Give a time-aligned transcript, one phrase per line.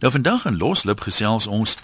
[0.00, 1.76] Nou vandag in Loslip gesels ons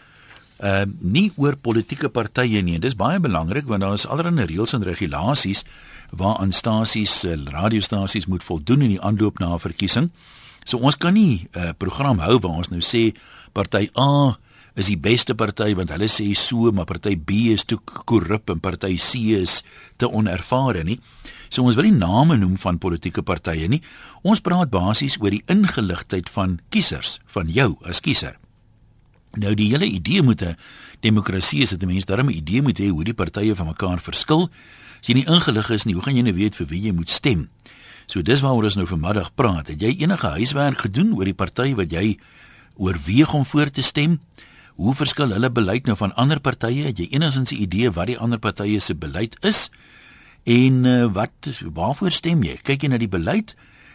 [0.63, 2.79] uh nie oor politieke partye nie.
[2.79, 5.65] Dis baie belangrik want daar is allerlei reëls en regulasies
[6.13, 10.11] waaraan stasies, uh, radiostasies moet voldoen in die aanloop na 'n verkiesing.
[10.65, 13.17] So ons kan nie 'n uh, program hou waar ons nou sê
[13.53, 14.39] party A
[14.75, 18.61] is die beste party want hulle sê so, maar party B is te korrup en
[18.61, 19.61] party C is
[20.01, 20.99] te onervare nie.
[21.53, 23.83] So ons wil nie name noem van politieke partye nie.
[24.25, 28.39] Ons praat basies oor die ingeligtheid van kiesers, van jou as kiezer.
[29.37, 30.57] Nou die hele idee moet 'n
[31.01, 34.01] demokrasie is dat 'n mens darem 'n idee moet hê hoe die partye van mekaar
[34.01, 34.51] verskil.
[35.01, 37.11] As jy nie ingelig is nie, hoe gaan jy nou weet vir wie jy moet
[37.11, 37.49] stem?
[38.07, 39.69] So dis waaroor ons nou vanmiddag praat.
[39.69, 42.19] Het jy enige huiswerk gedoen oor die party wat jy
[42.77, 44.21] oorweeg om voor te stem?
[44.83, 46.89] Hoe verskil hulle beleid nou van ander partye?
[46.89, 49.71] Het jy enigsins 'n idee wat die ander partye se beleid is?
[50.43, 51.31] En uh, wat
[51.73, 52.59] waarvoor stem jy?
[52.63, 53.55] Kyk jy na die beleid?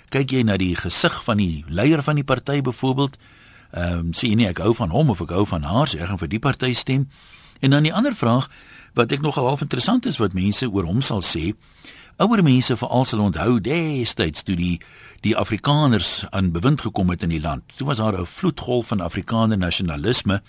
[0.10, 3.18] Kyk jy na die gesig van die leier van die party byvoorbeeld?
[3.72, 6.08] Ehm um, sê nie ek hou van hom of ek hou van haar, sê ek
[6.08, 7.10] gaan vir die party stem.
[7.60, 8.48] En dan die ander vraag
[8.94, 11.54] wat ek nogal half interessant is wat mense oor hom sal sê.
[12.18, 14.80] Ouer mense veral sal onthou destyds toe die
[15.22, 17.64] die Afrikaners aan bewind gekom het in die land.
[17.76, 20.42] Toe was daar 'n vloedgolf van Afrikaner nasionalisme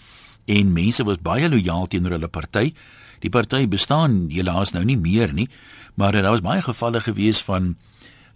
[0.49, 2.73] en mense was baie lojaal teenoor hulle party.
[3.23, 5.49] Die party bestaan helaas nou nie meer nie,
[5.99, 7.77] maar daar was baie gevalle gewees van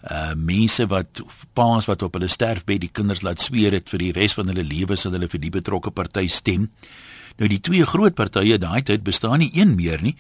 [0.03, 1.21] uh mense wat
[1.55, 4.65] paas wat op hulle sterfbed die kinders laat sweer het vir die res van hulle
[4.67, 6.71] lewe sal hulle vir die betrokke party stem.
[7.39, 10.17] Nou die twee groot partye daai tyd bestaan nie een meer nie.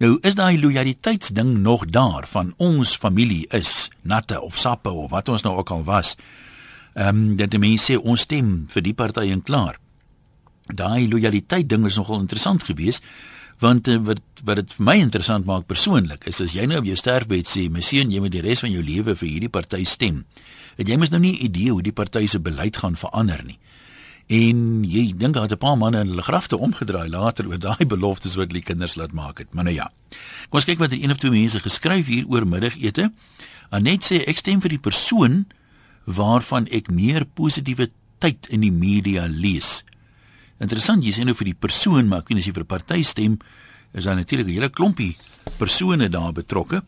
[0.00, 5.28] Nou is daai lojaliteitsding nog daar van ons familie is natte of sappe of wat
[5.28, 6.16] ons nou ook al was.
[6.94, 9.76] Ehm um, dat die mense sê ons stem vir die party en klaar.
[10.74, 13.04] Daai lojaliteit ding is nogal interessant geweest
[13.60, 16.86] want uh, wat wat dit vir my interessant maak persoonlik is as jy nou op
[16.88, 19.84] jou sterfbed sê my seun jy moet die res van jou lewe vir hierdie party
[19.84, 20.24] stem
[20.78, 23.58] het jy mos nou nie 'n idee hoe die party se beleid gaan verander nie.
[24.30, 28.36] En jy dink dat 'n paar manne in hulle grafte omgedraai later oor daai beloftes
[28.36, 29.54] wat hulle kinders laat maak het.
[29.54, 29.90] Maar nou ja.
[30.48, 33.12] Kom ons kyk wat er een of twee mense geskryf hier oor middagete.
[33.70, 35.46] Anet sê ek stem vir die persoon
[36.04, 39.84] waarvan ek meer positiewe tyd in die media lees
[40.60, 43.02] Interessant, jy sê nou vir die persoon, maar ek weet as jy vir 'n party
[43.02, 43.38] stem,
[43.94, 45.16] is daar natuurlik 'n hele klompie
[45.58, 46.82] persone daar betrokke.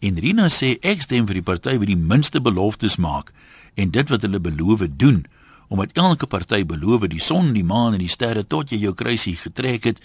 [0.00, 3.32] En Rina sê ek stem vir die party wat die minste beloftes maak
[3.74, 5.24] en dit wat hulle beloof doen,
[5.68, 9.36] omdat elke party beloof die son, die maan en die sterre tot jy jou kruisie
[9.36, 10.00] getrek het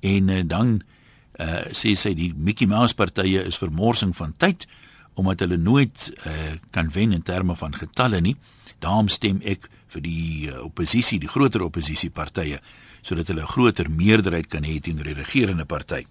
[0.00, 0.82] en uh, dan
[1.40, 4.66] uh, sê sy die Mickey Mouse partye is vermorsing van tyd
[5.14, 6.32] omdat hulle nooit uh,
[6.70, 8.36] kan wen in terme van getalle nie.
[8.80, 12.60] Daarom stem ek vir die uh, oppositie, die groter oppositiepartye,
[13.02, 16.06] sodat hulle 'n groter meerderheid kan hê teen die regerende party.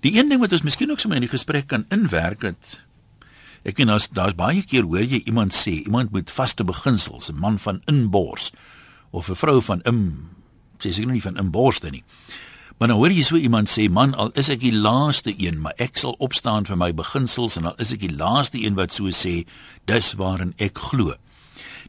[0.00, 2.84] Die een ding wat ons miskien ook sommer in die gesprek kan inwerk het
[3.64, 7.40] ek weet daar's daar's baie keer hoor jy iemand sê iemand moet vaste beginsels, 'n
[7.40, 8.52] man van inbors
[9.10, 10.30] of 'n vrou van im
[10.78, 12.04] sê seker nie van inborste nie.
[12.78, 15.72] Maar nou hoor jy so iemand sê man al is ek die laaste een, maar
[15.78, 19.04] ek sal opstaan vir my beginsels en al is ek die laaste een wat so
[19.04, 19.46] sê,
[19.86, 21.14] dis waarin ek glo.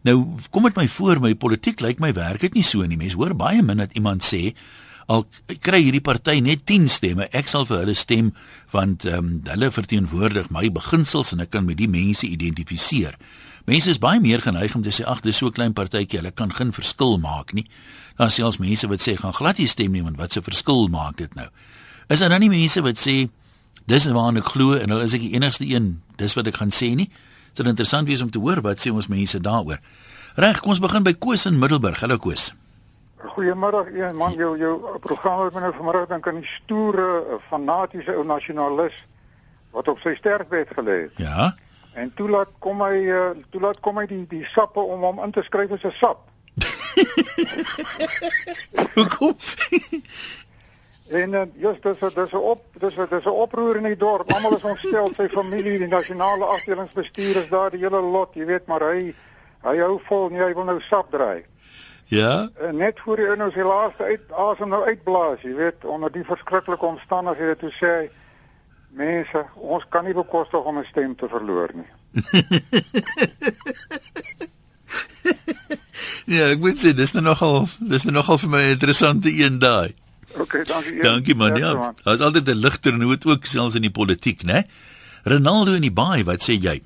[0.05, 0.17] Nou
[0.53, 2.97] kom dit my voor my politiek lyk my werk dit nie so nie.
[2.99, 4.51] Mense hoor baie min dat iemand sê
[5.09, 5.25] al
[5.61, 8.31] kry hierdie party net 10 stemme, ek sal vir hulle stem
[8.73, 13.17] want ehm um, hulle verteenwoordig my beginsels en ek kan met die mense identifiseer.
[13.69, 16.31] Mense is baie meer geneig om te sê ag, dis so 'n klein partytjie, hulle
[16.31, 17.65] kan geen verskil maak nie.
[18.17, 21.17] Daar selfs mense wat sê gaan glad nie stem nie want wat se verskil maak
[21.17, 21.49] dit nou?
[22.09, 23.29] Is daar dan nie mense wat sê
[23.87, 26.71] dis waar ek glo en hulle is ek die enigste een, dis wat ek gaan
[26.71, 27.09] sê nie?
[27.55, 29.79] Dit sal interessant wees om te hoor wat sê ons mense daaroor.
[30.35, 32.01] Reg, kom ons begin by Koos in Middelburg.
[32.03, 32.49] Hallo Koos.
[33.31, 38.11] Goeiemôre, een man jou jou program het my nou vanmiddag dink aan die stoere fanatiese
[38.11, 38.97] ou nasionalis
[39.71, 41.23] wat op sy sterfbed gelê het.
[41.23, 41.55] Ja.
[41.95, 45.23] En toe laat kom hy uh, toe laat kom hy die die sappe om hom
[45.23, 46.27] in te skryf as 'n sap.
[48.99, 49.31] Hoekom?
[51.09, 54.31] En uh, just dis dis 'n op dis dis 'n oproer in die dorp.
[54.31, 58.65] Almal is ontstel, sy familie, die nasionale afdelingsbestuur is daar, die hele lot, jy weet,
[58.65, 59.15] maar hy
[59.61, 61.45] hy hou vol, nie, hy wil nou sap draai.
[62.05, 62.49] Ja.
[62.61, 66.23] En net voor hy nou sy laaste uit asem nou uitblaas, jy weet, onder die
[66.23, 68.09] verskriklike omstandighede toe sê hy
[68.89, 71.89] mense, ons kan nie bekostig om 'n stem te verloor nie.
[76.35, 79.59] ja, ek moet sê dis nou nogal dis nou nogal vir my 'n interessante een
[79.59, 79.95] daai.
[80.33, 81.01] Okay, dankie.
[81.01, 81.55] Dankie man.
[81.55, 81.93] Ja.
[82.03, 84.65] Daar's altyd 'n ligter noot ook selfs in die politiek, né?
[85.23, 86.81] Ronaldo in die baai, wat sê jy?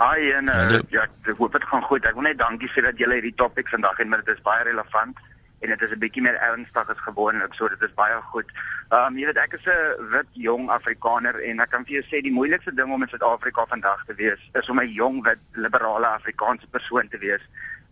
[0.00, 2.04] Hi en uh, ja, ek hoop dit gaan goed.
[2.04, 4.64] Ek wil net dankie sê dat julle hierdie topik vandag het, maar dit is baie
[4.64, 5.18] relevant
[5.60, 8.48] en dit is 'n bietjie meer ernstig as gewoonlik, so dit is baie goed.
[8.88, 12.04] Ehm um, jy weet ek is 'n wit jong Afrikaner en ek kan vir jou
[12.08, 15.42] sê die moeilikste ding om in Suid-Afrika vandag te wees is om 'n jong wit
[15.52, 17.44] liberale Afrikaanse persoon te wees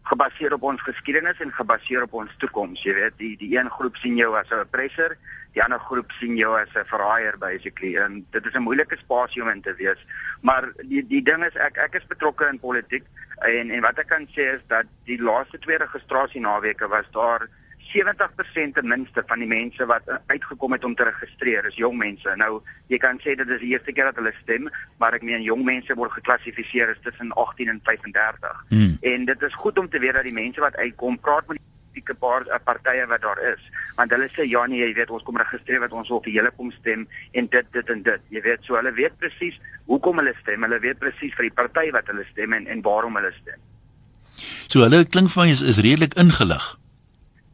[0.02, 2.82] gebaseer op ons geskiedenis en gebaseer op ons toekoms.
[2.82, 5.16] Jy weet, die die een groep sien jou as 'n oppressor,
[5.52, 7.96] die ander groep sien jou as 'n verraaier basically.
[7.96, 10.06] En dit is 'n moeilike spasie om in te wees.
[10.40, 13.04] Maar die die ding is ek ek is betrokke in politiek
[13.38, 17.48] en en wat ek kan sê is dat die laaste twee registrasie naweke was daar
[17.88, 22.34] 70% ten minste van die mense wat uitgekom het om te registreer is jong mense.
[22.36, 22.60] Nou,
[22.92, 24.68] jy kan sê dit is die eerste keer dat hulle stem,
[25.00, 28.64] maar ek meen jong mense word geklassifiseer as tussen 18 en 35.
[28.68, 28.98] Hmm.
[29.00, 31.64] En dit is goed om te weet dat die mense wat uitkom, praat met
[31.98, 33.62] die paar uh, partye wat daar is,
[33.96, 36.52] want hulle sê ja nee, jy weet ons kom registreer wat ons wil vir julle
[36.56, 38.26] kom stem en dit dit en dit.
[38.30, 39.56] Jy weet, so hulle weet presies
[39.88, 40.62] hoekom hulle stem.
[40.66, 43.58] Hulle weet presies vir die party wat hulle stem en en waarom hulle stem.
[44.68, 46.76] So hulle klink vir my is, is redelik ingelig.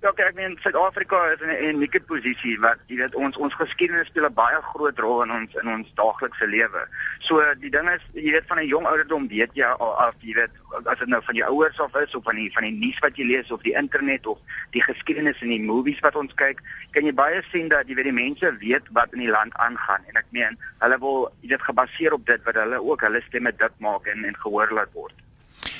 [0.04, 3.54] Ja, kyk, ek meen Suid-Afrika is in 'n unieke posisie wat jy weet ons ons
[3.56, 6.82] geskiedenis speel 'n baie groot rol in ons in ons daaglikse lewe.
[7.20, 10.52] So die ding is, jy weet van 'n jong ouderdom weet jy af, jy weet
[10.84, 13.16] as dit nou van jou ouers af is of van die van die nuus wat
[13.16, 14.38] jy lees of die internet of
[14.76, 16.60] die geskiedenis in die movies wat ons kyk,
[16.90, 20.04] kan jy baie sien dat jy weet die mense weet wat in die land aangaan
[20.08, 23.72] en ek meen hulle wil weet gebaseer op dit wat hulle ook hulle stemme dik
[23.78, 25.23] maak en en gehoor laat word.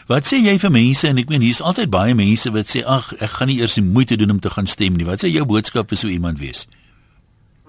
[0.09, 3.13] Wat sê jy vir mense en ek meen hier's altyd baie mense wat sê ag
[3.21, 5.07] ek gaan nie eers die moeite doen om te gaan stem nie.
[5.09, 6.67] Wat sê jou boodskap vir so iemand wees?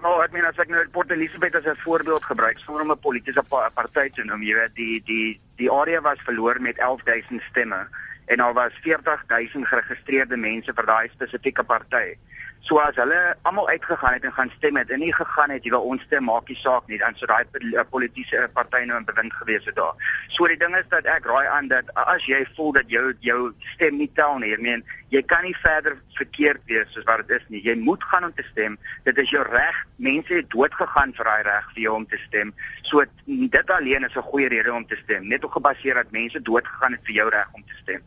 [0.06, 3.06] Nou, ek meen as ek nou Port Elizabeth as 'n voorbeeld gebruik sonder om 'n
[3.08, 7.42] politieke pa party te noem, jy weet die die die area was verloor met 11000
[7.50, 7.88] stemme
[8.26, 12.18] en daar was 40000 geregistreerde mense vir daai spesifieke party.
[12.66, 15.70] So as hulle almal uitgegaan het en gaan stem het en nie gegaan het jy
[15.76, 19.06] wil ons stem maak nie saak nie dan sou daai eh, politieke party nou in
[19.06, 19.94] bewind gewees het daar.
[20.34, 23.38] So die ding is dat ek raai aan dat as jy voel dat jou jou
[23.76, 24.82] stem nie tel nie, ek meen
[25.14, 27.62] jy kan nie verder verkeerd wees soos wat dit is nie.
[27.70, 28.80] Jy moet gaan om te stem.
[29.06, 29.78] Dit is jou reg.
[30.02, 32.56] Mense het dood gegaan vir daai reg vir jou om te stem.
[32.90, 35.30] So dit alleen is 'n goeie rede om te stem.
[35.30, 38.02] Net op gebaseer dat mense dood gegaan het vir jou reg om te stem.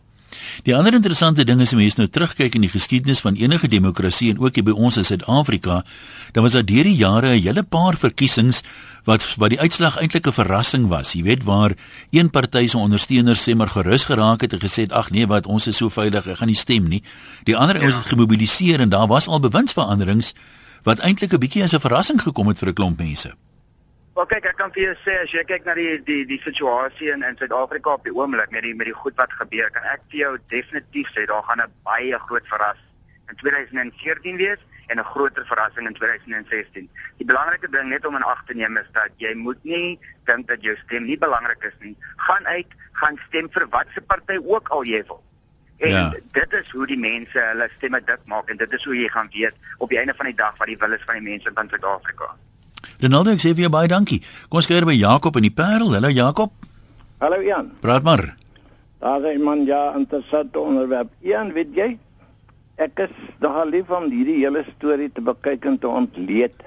[0.62, 4.30] Die ander interessante ding is as mens nou terugkyk in die geskiedenis van enige demokrasie
[4.30, 5.84] en ook hier by ons in Suid-Afrika,
[6.32, 8.62] dan was daar deur die jare 'n hele paar verkiesings
[9.04, 11.12] wat wat die uitslag eintlik 'n verrassing was.
[11.12, 11.72] Jy weet waar
[12.10, 15.46] een party se ondersteuners sê maar gerus geraak het en gesê het ag nee, wat
[15.46, 17.02] ons is so veilig, ek gaan nie stem nie.
[17.44, 18.00] Die ander ouens ja.
[18.00, 20.34] het gemobiliseer en daar was al bewindsveranderings
[20.82, 23.34] wat eintlik 'n bietjie as 'n verrassing gekom het vir 'n klomp mense.
[24.18, 27.12] Maar kyk, ek kan vir jou sê as jy kyk na die die die situasie
[27.14, 30.08] in in Suid-Afrika op die oomblik met die met die goed wat gebeur, kan ek
[30.10, 34.58] vir jou definitief sê daar gaan 'n baie groot verrassing in 2014 wees
[34.90, 36.90] en 'n groter verrassing in 2016.
[37.18, 40.48] Die belangrike ding net om in ag te neem is dat jy moet nie dink
[40.48, 41.96] dat jou stem nie belangrik is nie.
[42.16, 45.22] Gaan uit, gaan stem vir watse party ook al jy wil.
[45.78, 46.10] En ja.
[46.32, 49.30] dit is hoe die mense hulle stemme dik maak en dit is hoe jy gaan
[49.30, 51.68] weet op die einde van die dag wat die wil is van die mense in
[51.68, 52.34] Suid-Afrika.
[53.02, 54.20] Ronaldo, ek sê vir jou baie dankie.
[54.48, 55.92] Kom ons kyk by Jakob in die Parel.
[55.94, 56.52] Hallo Jakob.
[57.22, 57.72] Hallo Jan.
[57.82, 58.24] Praat maar.
[58.98, 61.10] Daar is man ja, interessant onderwerp.
[61.22, 61.88] Jan, weet jy?
[62.78, 66.66] Ek is nogal lief om hierdie hele storie te bekyk en te ontleed.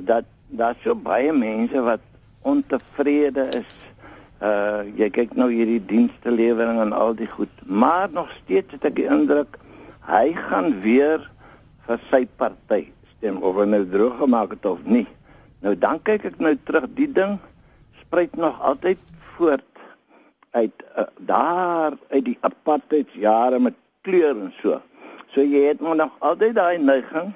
[0.00, 2.04] Dat daar so baie mense wat
[2.44, 3.76] ontevrede is.
[4.40, 8.98] Uh jy kyk nou hierdie dienstelewering en al die goed, maar nog steeds het ek
[9.00, 9.56] die indruk
[10.08, 11.24] hy gaan weer
[11.88, 12.84] vir sy party
[13.26, 15.06] stem of hy nou droog gemaak het of nie.
[15.64, 17.38] Nou dan kyk ek nou terug, die ding
[17.98, 19.00] spruit nog altyd
[19.34, 19.66] voort
[20.54, 23.74] uit uh, daar uit die apartheidsjare met
[24.06, 24.78] kleur en so.
[25.34, 27.34] So jy het maar nog altyd daai neiging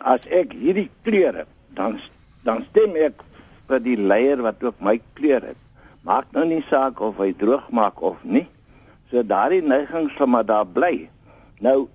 [0.00, 1.44] as ek hierdie kleure
[1.76, 2.00] dan
[2.48, 3.20] dan stem ek
[3.68, 5.60] vir die leier wat ook my kleur het.
[6.02, 8.46] Maak nou nie saak of hy droog maak of nie.
[9.12, 11.10] So daardie neiging sal maar daar bly.
[11.60, 11.90] Nou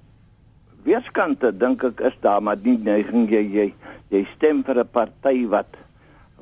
[0.85, 3.67] weerskante dink ek is daar maar die neiging jy jy
[4.13, 5.77] jy stem vir 'n party wat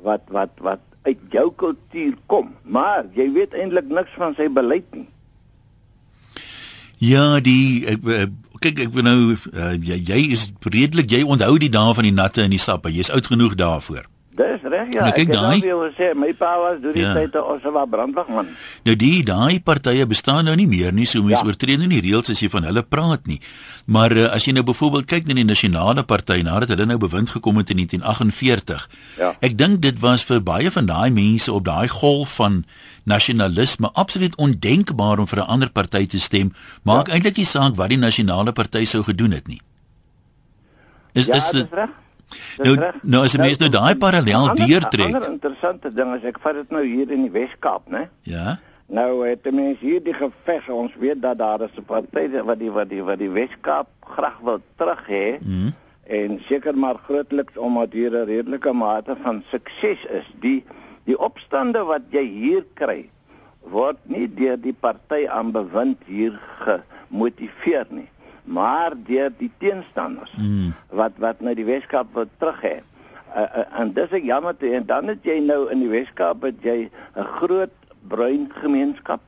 [0.02, 4.88] wat wat wat uit jou kultuur kom maar jy weet eintlik niks van sy beleid
[4.92, 5.08] nie
[7.04, 11.72] Ja, die ek, ek kyk ek nou uh, jy, jy is redelik jy onthou die
[11.72, 12.92] dae van die natte en die sappe.
[12.94, 14.06] Jy's oud genoeg daarvoor.
[14.34, 15.04] Dis reg ja.
[15.04, 17.12] Nou, ek het al wil sê my pa was deur die ja.
[17.14, 18.48] tyd ons was brandwagman.
[18.88, 21.46] Nou die daai partye bestaan nou nie meer nie, so mense ja.
[21.46, 23.38] oortree nou nie reëls as jy van hulle praat nie.
[23.86, 27.30] Maar uh, as jy nou byvoorbeeld kyk na die nasionale party nadat hulle nou bewind
[27.30, 28.88] gekom het in 1948.
[29.22, 29.32] Ja.
[29.38, 32.64] Ek dink dit was vir baie van daai mense op daai golf van
[33.06, 36.50] nasionalisme absoluut ondenkbaar om vir 'n ander party te stem.
[36.82, 37.14] Maak ja.
[37.14, 39.62] eintlik nie saak wat die nasionale party sou gedoen het nie.
[41.14, 42.02] Is ja, is dit reg?
[42.58, 45.10] Nou nou as jy mens nou daai parallel deurtrek.
[45.10, 48.08] 'n Ander interessante ding is ek vat dit nou hier in die Wes-Kaap, né?
[48.22, 48.58] Ja.
[48.86, 52.70] Nou het mense hier die geveg, ons weet dat daar is 'n party wat die
[52.70, 55.38] wat die wat die Wes-Kaap graag wil terug hê.
[55.40, 55.74] Mm.
[56.04, 60.26] En seker maar grootliks omdat hier 'n redelike mate van sukses is.
[60.40, 60.64] Die
[61.04, 63.08] die opstande wat jy hier kry
[63.72, 68.08] word nie deur die party aan bewind hier gemotiveer nie,
[68.44, 70.74] maar deur die teenstanders mm.
[70.88, 72.76] wat wat nou die Weskaap wil terug hê.
[73.34, 76.42] Uh, uh, en dis ek jammer toe en dan het jy nou in die Weskaap
[76.46, 77.74] het jy 'n groot
[78.08, 79.20] bruin gemeenskap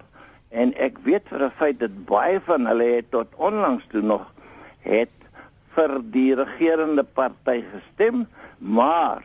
[0.50, 4.32] en ek weet vir 'n feit dat baie van hulle het tot onlangs toe nog
[4.80, 5.10] het
[5.76, 8.26] vir die regerende party gestem,
[8.58, 9.24] maar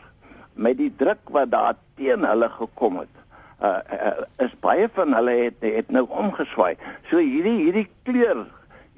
[0.53, 3.15] met die druk wat daar teen hulle gekom het,
[3.63, 4.11] uh, uh,
[4.43, 6.75] is baie van hulle het het nou omgeswaai.
[7.09, 8.45] So hierdie hierdie kleur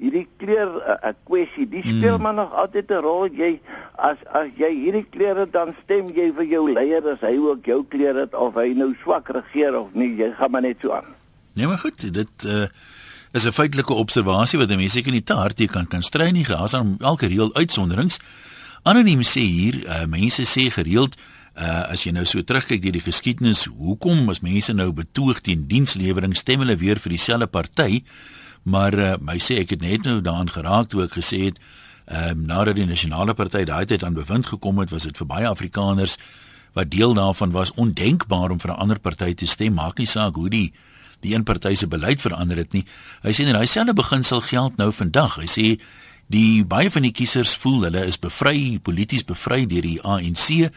[0.02, 2.22] hierdie kleur 'n uh, kwessie, die speel mm.
[2.22, 3.28] maar nog altyd 'n rol.
[3.30, 3.60] Jy
[3.96, 7.84] as as jy hierdie kleure dan stem jy vir jou leier as hy ook jou
[7.88, 11.14] kleur het of hy nou swak regeer of nie, jy gaan maar net so aan.
[11.54, 12.66] Nee, maar goed, dit uh
[13.34, 16.44] is 'n feitelike observasie wat mense seker nie te hard hier kan kan strei nie.
[16.44, 18.18] Gehaas aan elke reël uitsonderings.
[18.82, 21.16] Anoniem sê hier, uh, mense sê gereeld
[21.56, 25.66] uh as jy nou so terugkyk deur die geskiedenis, hoekom as mense nou betoog teen
[25.66, 28.02] dienslewering stem hulle weer vir dieselfde party?
[28.64, 31.60] Maar uh, my sê ek het net nou daaraan geraak toe ek gesê het
[32.04, 35.26] ehm um, nadat die nasionale party daai tyd aan bewind gekom het, was dit vir
[35.26, 36.18] baie Afrikaners
[36.76, 39.74] wat deel daarvan was ondenkbaar om vir 'n ander party te stem.
[39.74, 40.72] Maak nie saak hoe die
[41.20, 42.84] die een party se beleid verander het nie.
[43.22, 45.36] Hy sê net daai selfde beginsel geld nou vandag.
[45.36, 45.80] Hy sê
[46.26, 50.70] die baie van die kiesers voel hulle is bevry, polities bevry deur die ANC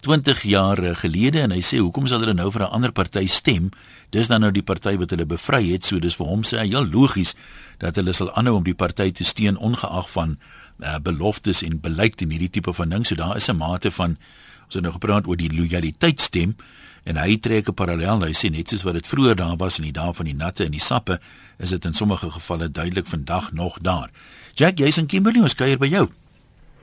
[0.00, 3.70] 20 jaar gelede en hy sê hoekom sal hulle nou vir 'n ander party stem?
[4.10, 6.68] Dis dan nou die party wat hulle bevry het, so dis vir hom sê hy
[6.68, 7.34] heel logies
[7.78, 10.38] dat hulle sal aanhou om die party te steun ongeag van
[10.80, 13.06] uh, beloftes en beleid en hierdie tipe van ding.
[13.06, 14.16] So daar is 'n mate van
[14.64, 16.56] ons het nou gepraat oor die lojaliteitsstem
[17.04, 18.20] en hy trek 'n parallel.
[18.22, 20.64] Hy sê net soos wat dit vroeër daar was in die dae van die natte
[20.64, 21.20] en die sappe,
[21.58, 24.10] is dit in sommige gevalle duidelik vandag nog daar.
[24.54, 26.08] Jack, jy's in Kimberley, ons kuier by jou.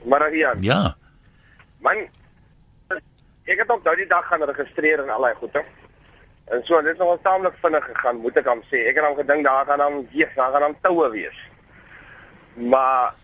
[0.08, 0.54] Maar ja.
[0.60, 0.96] Ja.
[1.80, 2.08] Man,
[3.46, 5.64] ek het ook daai die dag gaan registreer en al daai goede.
[6.46, 8.84] En so dit het nog taamlik vinnig gegaan, moet ek hom sê.
[8.90, 11.38] Ek het hom gedink daar gaan hom weer, daar gaan hom toue wees.
[12.54, 13.14] Maar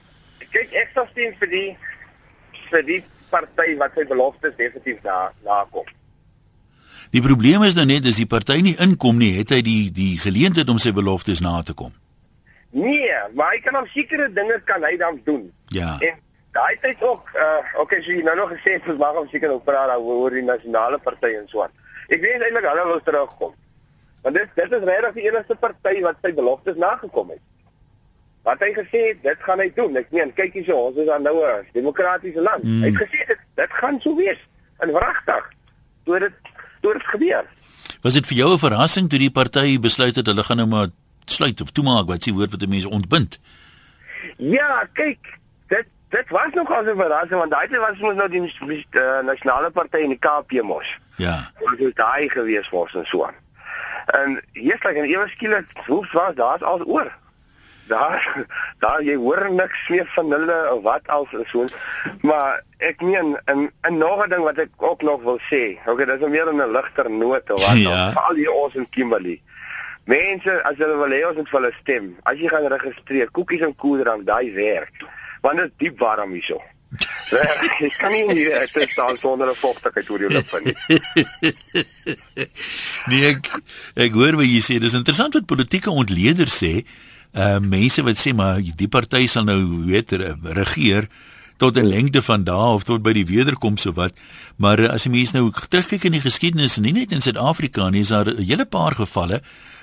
[0.53, 1.69] kyk ek sou sien vir die
[2.73, 3.01] vir die
[3.33, 5.87] party wat sy beloftes definitief daar nakom.
[7.13, 10.15] Die probleem is nou net as die party nie inkom nie, het hy die die
[10.21, 11.93] geleentheid om sy beloftes na te kom.
[12.73, 15.43] Nee, maar hy kan op sekere dinge kan hy dan doen.
[15.77, 15.99] Ja.
[16.01, 16.17] En
[16.53, 19.55] daai tyd ook uh okay, so jy nou nog gesê het ons mag om seker
[19.55, 21.73] ook praat oor die nasionale party en so aan.
[22.09, 23.55] Ek weet eintlik hulle wil terugkom.
[24.23, 27.43] Want dit dit is regtig die enigste party wat sy beloftes nagekom het.
[28.47, 29.97] Wat hy gesê het, dit gaan hy doen.
[29.97, 32.65] Ek meen, kyk hierso, ons is dan nou 'n demokratiese land.
[32.65, 32.83] Mm.
[32.83, 34.41] Hy het gesê dit dit gaan so wees.
[34.79, 35.53] En wragtig.
[36.05, 36.35] Toe dit
[36.83, 37.47] toe dit gebeur.
[38.03, 40.89] Was dit vir jou 'n verrassing toe die party besluit het hulle gaan nou maar
[41.25, 43.39] sluit of toemaak wat s'ie woord wat mense ontbind?
[44.39, 45.39] Ja, kyk,
[46.13, 48.41] dit was nog as 'n verrassing want daai was mos nou die
[48.91, 50.99] uh, nasionale party in die KP mos.
[51.17, 51.51] Ja.
[51.61, 53.39] Ons het daai gewees mos en so aan.
[54.07, 57.13] En hierslag en ewe skielik hoef was daar's al oor.
[57.87, 58.47] Daar
[58.85, 61.65] daar jy hoor niks meer van hulle of wat en so.
[62.21, 65.79] Maar ek meen in 'n nog 'n ding wat ek ook nog wil sê.
[65.87, 68.13] Okay, dis meer 'n ligter noot of wat ja.
[68.15, 69.41] al hier ons in Kimberley.
[70.05, 72.17] Mense, as hulle wil hê ons moet vir hulle stem.
[72.23, 75.05] As jy gaan registreer, koekies en koeldrank, daai werk
[75.43, 76.61] want dit is diep warm hierso.
[77.33, 80.77] Ek kan nie hier ek staan sonder 'n vogtigheid oor jou lippe nie.
[83.11, 83.49] nee, ek
[83.97, 84.79] ek hoor wat jy sê.
[84.79, 86.85] Dis interessant wat politieke ontleeders sê.
[87.33, 90.13] Uh mense wat sê maar die party sal nou weet
[90.45, 91.09] regeer
[91.57, 94.13] tot 'n lengte van dae of tot by die wederkoms so wat.
[94.57, 98.13] Maar as jy mense nou terugkyk in die geskiedenis, nie net in Suid-Afrika nie, is
[98.13, 99.41] daar 'n hele paar gevalle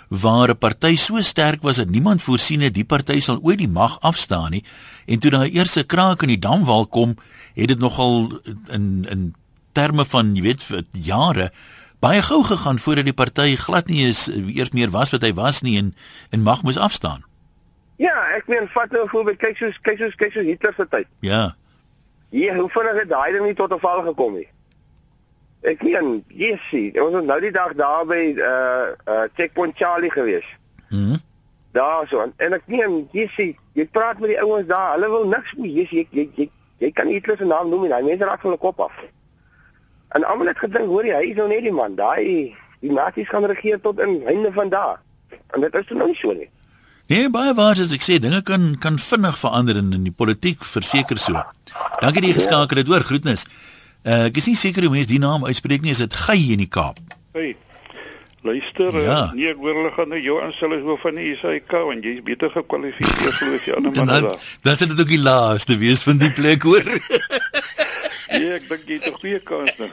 [0.10, 3.68] waar 'n party so sterk was dat niemand voorsien het die party sal ooit die
[3.70, 4.64] mag afstaan nie
[5.06, 7.16] en toe daai eerste kraak in die damwal kom
[7.56, 9.34] het dit nogal in in
[9.74, 11.52] terme van jy weet vir jare
[12.00, 15.62] baie gou gegaan voordat die party glad nie is eers meer was wat hy was
[15.62, 15.96] nie en
[16.30, 17.24] en mag moes afstaan
[18.00, 21.08] Ja, ek meen vat nou voorbeeld kyk soos kyk soos kyk soos Hitler se tyd.
[21.20, 21.56] Ja.
[22.32, 24.48] Ja, hoe vinnig het daai ding nie tot 'n val gekom nie?
[25.68, 30.46] Ek meen, Jessie, ons was nou die dag daar by uh uh Checkpoint Charlie gewees.
[30.90, 31.20] Mhm.
[31.76, 35.54] Daar so en ek meen, Jessie, jy praat met die ouens daar, hulle wil niks
[35.58, 36.50] meer, Jessie, jy jy jy,
[36.86, 39.04] jy kan hulle se naam noem nie, daai mense raak van hulle kop af.
[40.16, 43.30] En almal het gedink, hoor jy, hy is nou net die man, daai die nasies
[43.30, 44.96] gaan regeer tot in einde van daai.
[45.54, 46.48] En dit is nou nie so nie.
[47.10, 50.62] Nee, baie waar as ek sê dinge kan kan vinnig verander in, in die politiek
[50.62, 51.42] verseker so.
[52.04, 53.48] Dankie dat jy geskakel het, hoor, groetnis.
[54.04, 56.64] Uh, ek is nie seker hoe mense die naam uitspreek nie, is dit Gey in
[56.64, 57.02] die Kaap?
[57.36, 57.56] Hey.
[58.42, 59.16] Luister, ja.
[59.26, 62.06] uh, nee, ek wil hulle gaan nou jou aanstel as hoof van die ISIK want
[62.08, 64.46] jy's beter gekwalifiseer as die ander manne daar.
[64.64, 66.88] Dan sê dit ook die laaste wees van die plek hoor.
[68.38, 69.92] nee, ek dink jy het 'n goeie kans nog.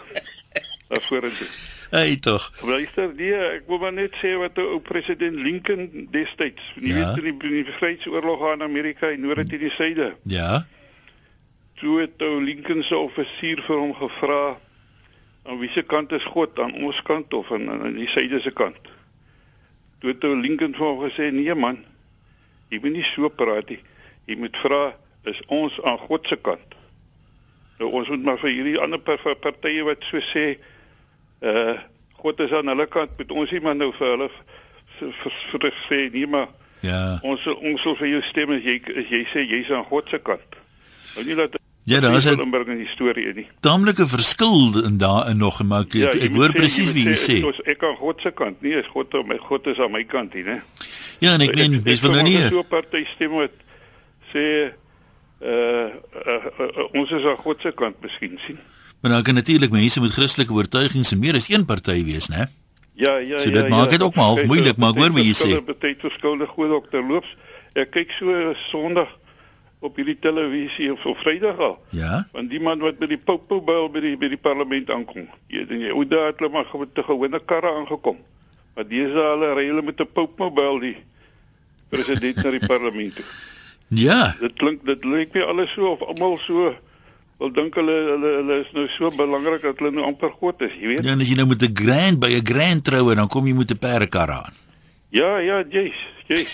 [0.93, 1.57] Daarvoor is dit.
[1.91, 2.47] Hey tog.
[2.63, 7.11] Luister, nee, ek wil maar net sê wat ou president Lincoln destyds, jy ja.
[7.15, 10.15] weet in die, die Vryheidsoorlog aan Amerika en noord teen die suide.
[10.23, 10.67] Ja.
[11.77, 14.57] Toe het ou Lincoln se offisier vir hom gevra
[15.47, 18.89] aan wiese kant is God, aan ons kant of aan aan die suide se kant?
[20.01, 21.85] Toe het ou Lincoln vir hom gesê, "Nee man,
[22.71, 23.83] jy moet nie so praat nie.
[24.27, 26.75] Jy moet vra, is ons aan God se kant?"
[27.79, 30.59] Nou ons moet maar vir hierdie ander partye wat so sê,
[31.43, 31.79] uh
[32.17, 34.31] God is aan hulle kant, moet ons nie maar nou vir hulle
[35.61, 36.49] vir sê nie maar
[36.87, 37.19] Ja.
[37.27, 40.21] Ons ons sal vir jou stem as jy as jy sê jy's aan God se
[40.23, 40.59] kant.
[41.17, 41.57] Nou nie dat
[41.87, 43.47] Ja, daar is 'n Limburg in die storie nie.
[43.61, 47.45] Taamlike verskil in daarin nog, maar ek, ja, ek hoor presies wie jy sê.
[47.47, 50.05] Ons ek aan God se kant, nie is God op my God is aan my
[50.05, 50.63] kant nie, né?
[51.19, 52.49] Ja, en ek meen dis van nou nie.
[52.49, 53.55] So 'n party stem wat
[54.35, 54.73] sê
[55.43, 55.91] uh, uh,
[56.27, 58.59] uh, uh ons is aan God se kant miskien sien.
[59.01, 62.51] Maar dan kan natuurlik mense met Christelike oortuigings en meer as een party wees, né?
[62.95, 63.63] Ja, ja, so, ja.
[63.63, 65.49] Dit maak dit ja, ook maar half moeilik, maar ek hoor wat jy sê.
[65.49, 67.37] Dit beteken verskillende goeie dokter loops.
[67.75, 69.09] Ek kyk so Sondag
[69.81, 71.77] op hierdie televisie op Vrydag al.
[71.91, 72.27] Ja.
[72.33, 75.29] Want die man wat by die Popobel by die by die parlement aankom.
[75.53, 78.17] Jy dink jy, hoe daar het hulle maar te gewone karre aangekom.
[78.75, 80.97] Maar dis al ry hulle met 'n Popobel die
[81.89, 83.25] president na die parlement toe.
[83.89, 84.35] Ja.
[84.41, 86.75] Dit klink dit lyk my alles so of almal so
[87.39, 90.73] wil dink hulle hulle hulle is nou so belangrik dat hulle nou amper God is,
[90.81, 91.05] jy weet.
[91.05, 93.55] Ja, en as jy nou met 'n grand by 'n grand troue dan kom jy
[93.55, 94.55] met 'n perdekar aan.
[95.11, 96.53] Ja, ja, jy's, jy's.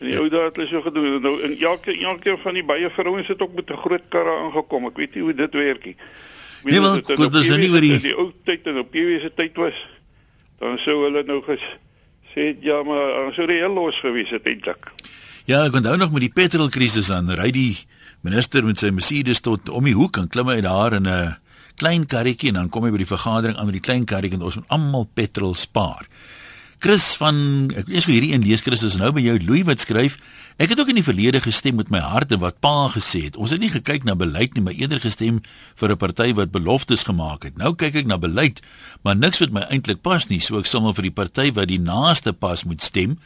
[0.00, 1.20] Die ou daar het hulle so gedoen.
[1.22, 4.86] Nou in elke elke van die baie vrouens het ook met 'n groot karre aangekom.
[4.86, 5.96] Ek weet nie hoe dit werk nie.
[6.64, 9.32] Nee, wel, dit is nou nie oor die die ou tyd en op PW se
[9.34, 9.76] tyd was.
[10.58, 11.64] Dan sou hulle nou ges
[12.34, 14.90] sê ja, maar sou heel los gewees het eintlik.
[15.44, 17.84] Ja, ek onthou nog met die petrolkrisis aan, ry die
[18.24, 21.36] minister met sy Mercedes tot om die hoek en klim hy daar in 'n
[21.76, 24.46] klein karretjie en dan kom hy by die vergadering aan met die klein karretjie en
[24.46, 26.08] ons moet almal petrol spaar.
[26.84, 27.36] Chris van
[27.80, 30.18] ek lees hoe hierdie een lees Chris is nou by jou Louis wat skryf
[30.60, 33.38] ek het ook in die verlede gestem met my hart en wat pa gesê het.
[33.40, 35.38] Ons het nie gekyk na beleid nie maar eerder gestem
[35.80, 37.56] vir 'n party wat beloftes gemaak het.
[37.56, 38.60] Nou kyk ek na beleid
[39.02, 40.40] maar niks wat my eintlik pas nie.
[40.40, 43.16] So ek sal maar vir die party wat die naaste pas moet stem.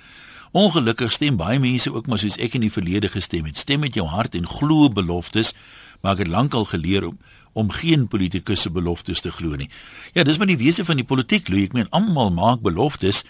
[0.53, 3.59] Ongelukkig stem baie mense ook maar soos ek in die verlede gestem het.
[3.59, 5.55] Stem met jou hart en glo beloftes.
[6.01, 7.18] Maar ek het lankal geleer om
[7.55, 9.68] om geen politikus se beloftes te glo nie.
[10.14, 11.64] Ja, dis maar die wese van die politiek, Louis.
[11.64, 13.25] Ek meen almal maak beloftes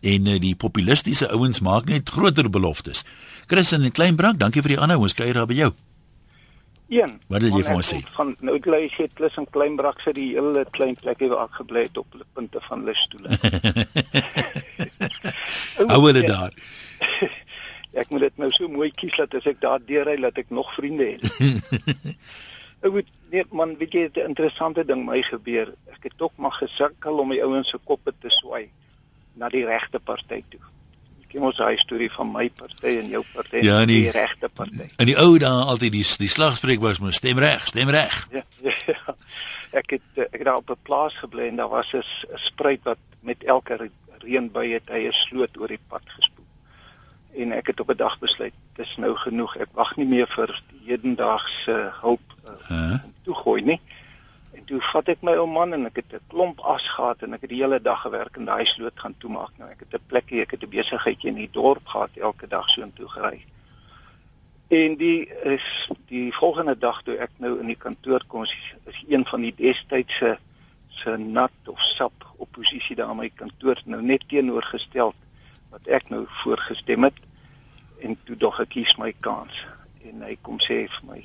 [0.00, 3.04] en uh, die populistiese ouens maak net groter beloftes.
[3.46, 5.02] Chris in Kleinbrak, dankie vir die aanhou.
[5.04, 5.72] Ons kuier daar by jou.
[6.90, 7.20] Een.
[7.30, 8.00] Wat wil jy vir ons sê?
[8.16, 11.84] Van nou lê jy klus in Kleinbrak sit die hele klein plekkie waar ek gebly
[11.86, 13.30] het op die punte van lusstoele.
[15.92, 16.56] Hou hulle daar.
[18.02, 20.74] ek moet dit nou so mooi kies dat as ek daar deurry dat ek nog
[20.74, 21.24] vriende het.
[22.80, 25.74] Ek weet nee man, weet jy 'n interessante ding my gebeur.
[25.92, 28.70] Ek het tog maar gesukkel om die ouens se koppe te swai
[29.34, 30.60] na die regte party toe.
[31.22, 34.14] Ek ken ons daai storie van my party en jou party ja, en die, die
[34.14, 34.88] regte party.
[34.98, 38.26] In die ou dae altyd die die slagspreuk was moet stem reg, stem reg.
[38.34, 38.44] Ja,
[38.86, 39.16] ja.
[39.70, 42.02] Ek het ek het daar op 'n plaas gebly en daar was 'n
[42.34, 46.46] spruit wat met elke reënbuie het hy 'n sloot oor die pad gespoel.
[47.38, 49.56] En ek het op 'n dag besluit, dis nou genoeg.
[49.56, 52.98] Ek wag nie meer vir hedendaagse hulp uh, huh?
[53.24, 53.80] toegooi nie.
[54.70, 57.42] Toe vat ek my ou man en ek het 'n klomp as gehad en ek
[57.42, 59.50] het die hele dag gewerk en daai sloot gaan toemaak.
[59.58, 62.68] Nou ek het 'n plekkie, ek het 'n besigheidjie in die dorp gehad elke dag
[62.70, 63.44] so intoe gery.
[64.68, 68.54] En die is die volgende dag toe ek nou in die kantoor kom, is,
[68.86, 70.38] is een van die destydse
[70.88, 75.14] se nat of sap oppositie daar aan my kantoor nou net teenoorgestel
[75.70, 77.18] wat ek nou voorgestem het
[77.98, 79.66] en toe dog ek kies my kans
[80.04, 81.20] en hy kom sê vir my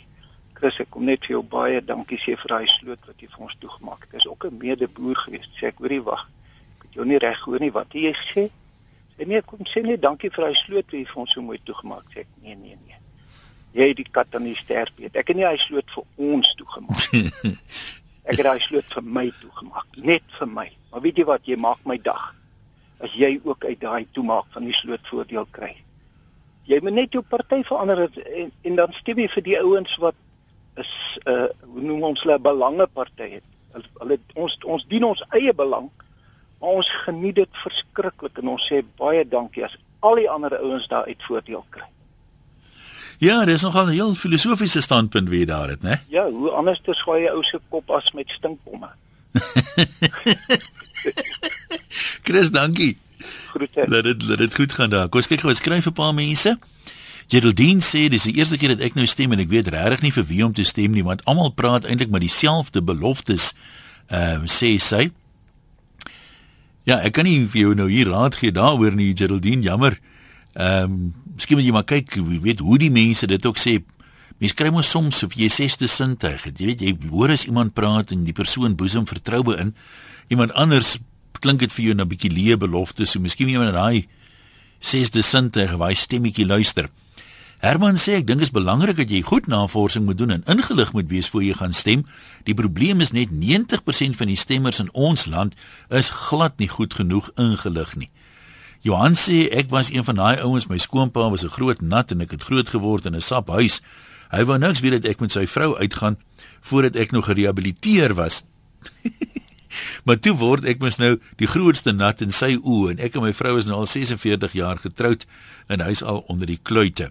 [0.65, 3.41] Chris ek kom net vir jou baie dankie sê vir daai sloot wat jy vir
[3.45, 4.13] ons toegemaak het.
[4.15, 5.51] Dit is ook 'n medeboer geweest.
[5.59, 6.23] Sê ek hoorie wag.
[6.77, 8.49] Ek het jou nie reg gehoor nie wat jy sê.
[9.13, 11.59] Sê nee, kom sê net dankie vir daai sloot wat jy vir ons so mooi
[11.63, 12.13] toegemaak het.
[12.15, 12.97] Sê ek nee nee nee.
[13.73, 15.15] Jy het die kat aan die sterp eet.
[15.15, 17.31] Ek het nie daai sloot vir ons toegemaak nie.
[18.29, 20.69] ek het daai sloot vir my toegemaak, net vir my.
[20.91, 22.33] Maar weet jy wat, jy maak my dag.
[22.99, 25.75] As jy ook uit daai toemaak van die sloot voordeel kry.
[26.65, 30.15] Jy moet net jou party verander en, en dan stem jy vir die ouens wat
[30.81, 33.47] is uh hoe noem ons hulle belangeparty het.
[33.99, 35.89] Hulle ons ons dien ons eie belang,
[36.59, 40.87] maar ons geniet dit verskriklik en ons sê baie dankie as al die ander ouens
[40.87, 41.87] daar uit voordeel kry.
[43.23, 46.03] Ja, dis nogal 'n heel filosofiese standpunt wie daar het, né?
[46.07, 48.89] Ja, hoe anders te swaai jy ou se kop as met stinkbomme.
[52.25, 52.97] Chris, dankie.
[53.49, 53.85] Groete.
[53.87, 55.09] Laat dit laat dit goed gaan daar.
[55.09, 56.57] Kom ons kyk gou, skryf 'n paar mense.
[57.27, 60.13] Geraldine sê dis die eerste keer dat ek nou stem en ek weet regtig nie
[60.13, 63.53] vir wie om te stem nie want almal praat eintlik met dieselfde beloftes.
[64.13, 65.09] Ehm uh, sê sy.
[66.85, 69.97] Ja, ek kan nie vir jou nou hier raad gee daaroor nie, Geraldine, jammer.
[70.53, 73.79] Ehm, um, miskien moet jy maar kyk, jy weet hoe die mense dit ook sê.
[74.37, 76.59] Mens kry mos soms of jy sesde sintuig het.
[76.59, 79.73] Jy weet jy hoor as iemand praat en die persoon boesem vertroue in.
[80.29, 80.99] Iemand anders
[81.41, 84.07] klink dit vir jou 'n bietjie leë belofte, so miskien jy moet daai
[84.79, 86.89] sesde sintuig, daai stemmetjie luister.
[87.65, 90.91] Herman sê ek dink dit is belangrik dat jy goed navorsing moet doen en ingelig
[90.93, 92.03] moet wees voor jy gaan stem.
[92.45, 95.55] Die probleem is net 90% van die stemmers in ons land
[95.89, 98.11] is glad nie goed genoeg ingelig nie.
[98.85, 102.21] Johan sê ek was een van daai ouens, my skoonpa was 'n groot nat en
[102.21, 103.81] ek het groot geword in 'n saphuis.
[104.29, 106.17] Hy wou niks weet dat ek met sy vrou uitgaan
[106.61, 108.43] voordat ek nog gerehabiliteer was.
[110.05, 113.21] maar toe word ek mos nou die grootste nat in sy oë en ek en
[113.21, 115.25] my vrou is nou al 46 jaar getroud
[115.67, 117.09] en hy's al onder die kluite.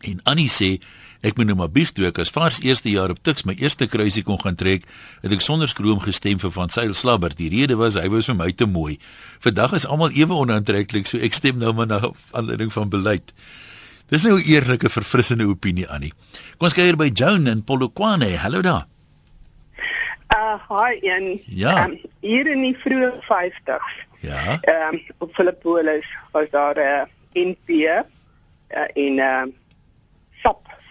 [0.00, 0.78] En Annie sê
[1.20, 3.88] ek moet nou maar bieg toe ek as vars eerste jaar op Tuks my eerste
[3.90, 4.84] kruisie kon gaan trek,
[5.22, 7.34] het ek sonder skroom gestem vir van Sail Slabber.
[7.34, 8.98] Die rede was hy was vir my te mooi.
[9.42, 11.98] Vandag is almal ewe onaantreklik, so ek stem nou maar na
[12.32, 13.34] aanleiding van beleid.
[14.08, 16.12] Dis nou 'n eerlike verfrissende opinie Annie.
[16.56, 18.36] Kom ons kyk hier by Joan in Polokwane.
[18.38, 18.86] Hallo daar.
[20.32, 21.84] Uh hi en ja.
[21.84, 24.06] um, hier in die vroeë 50s.
[24.20, 24.58] Ja.
[24.60, 28.00] Ehm um, op Philippolis was daar 'n uh, NP uh,
[28.94, 29.52] en ehm uh,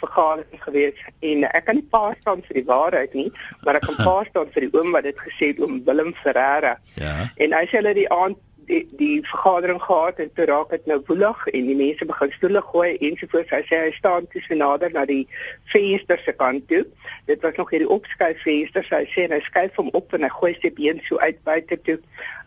[0.02, 3.30] vergadering gewees en ek kan nie pas staan vir die waarheid nie,
[3.66, 6.78] maar ek kan pas staan vir die oom wat dit gesê het oom Willem Ferreira.
[7.02, 7.16] Ja.
[7.36, 11.02] En hy sê hulle die aand die die vergadering gehad en toe raak dit nou
[11.08, 13.54] woelig en die mense begin stoele gooi ensovoorts.
[13.56, 15.24] Hy sê hy staan toe so nader na die
[15.72, 16.84] venster se kant toe.
[17.30, 18.88] Dit was nog hierdie opskuif venster.
[18.92, 21.98] Hy sê hy skuif hom op en hy gooi sy been so uit buite toe.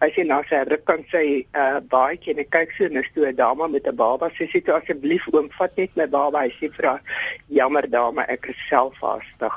[0.03, 1.25] Hy sê nou sy ruk kan sy
[1.57, 4.29] uh baadjie en hy kyk so na toe 'n dame met 'n baba.
[4.37, 6.45] Sy sê toe asseblief oom, vat net my baba.
[6.45, 7.03] Hy sê vir haar,
[7.49, 9.57] "Jammer dame, ek is self haastig."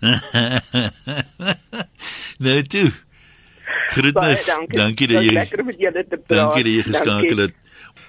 [2.42, 2.90] nee, toe.
[3.90, 4.46] Groetnis.
[4.46, 6.38] Dankie, dankie dat jy lekker met julle te praat.
[6.38, 7.54] Dankie dat jy geskakel het.